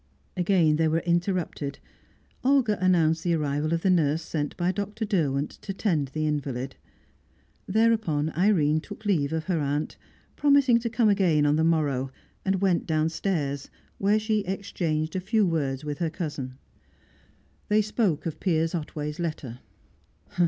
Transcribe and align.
Again 0.35 0.77
they 0.77 0.87
were 0.87 1.01
interrupted. 1.05 1.77
Olga 2.43 2.83
announced 2.83 3.23
the 3.23 3.35
arrival 3.35 3.71
of 3.71 3.83
the 3.83 3.91
nurse 3.91 4.23
sent 4.23 4.57
by 4.57 4.71
Dr. 4.71 5.05
Derwent 5.05 5.51
to 5.61 5.75
tend 5.75 6.07
the 6.07 6.25
invalid. 6.25 6.75
Thereupon 7.67 8.31
Irene 8.31 8.81
took 8.81 9.05
leave 9.05 9.31
of 9.31 9.43
her 9.43 9.59
aunt, 9.59 9.97
promising 10.35 10.79
to 10.79 10.89
come 10.89 11.07
again 11.07 11.45
on 11.45 11.55
the 11.55 11.63
morrow, 11.63 12.09
and 12.43 12.61
went 12.63 12.87
downstairs, 12.87 13.69
where 13.99 14.17
she 14.17 14.39
exchanged 14.39 15.15
a 15.15 15.19
few 15.19 15.45
words 15.45 15.85
with 15.85 15.99
her 15.99 16.09
cousin. 16.09 16.57
They 17.67 17.83
spoke 17.83 18.25
of 18.25 18.39
Piers 18.39 18.73
Otway's 18.73 19.19
letter. 19.19 19.59